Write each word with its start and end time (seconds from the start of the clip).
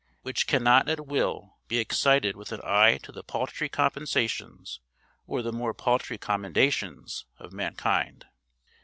which 0.23 0.47
cannot 0.47 0.89
at 0.89 1.05
will 1.05 1.59
be 1.67 1.77
excited 1.77 2.35
with 2.35 2.51
an 2.51 2.59
eye 2.63 2.97
to 3.03 3.11
the 3.11 3.21
paltry 3.21 3.69
compensations 3.69 4.79
or 5.27 5.43
the 5.43 5.51
more 5.53 5.75
paltry 5.75 6.17
commendations 6.17 7.25
of 7.37 7.53
mankind!' 7.53 8.25